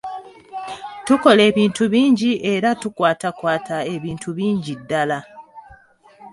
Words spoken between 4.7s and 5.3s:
ddala.